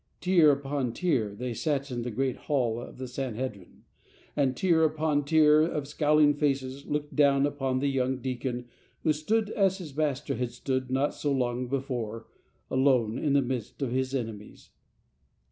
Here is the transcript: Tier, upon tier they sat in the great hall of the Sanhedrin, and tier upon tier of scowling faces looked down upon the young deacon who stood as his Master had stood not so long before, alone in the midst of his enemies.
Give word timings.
Tier, 0.19 0.49
upon 0.51 0.93
tier 0.93 1.35
they 1.35 1.53
sat 1.53 1.91
in 1.91 2.01
the 2.01 2.09
great 2.09 2.35
hall 2.35 2.79
of 2.81 2.97
the 2.97 3.07
Sanhedrin, 3.07 3.83
and 4.35 4.57
tier 4.57 4.83
upon 4.83 5.23
tier 5.23 5.61
of 5.61 5.87
scowling 5.87 6.33
faces 6.33 6.87
looked 6.87 7.15
down 7.15 7.45
upon 7.45 7.77
the 7.77 7.87
young 7.87 8.17
deacon 8.17 8.65
who 9.03 9.13
stood 9.13 9.51
as 9.51 9.77
his 9.77 9.95
Master 9.95 10.33
had 10.37 10.49
stood 10.53 10.89
not 10.89 11.13
so 11.13 11.31
long 11.31 11.67
before, 11.67 12.25
alone 12.71 13.19
in 13.19 13.33
the 13.33 13.43
midst 13.43 13.79
of 13.83 13.91
his 13.91 14.15
enemies. 14.15 14.71